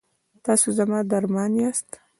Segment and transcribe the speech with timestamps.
[0.43, 1.89] تاسې زما درمان یاست؟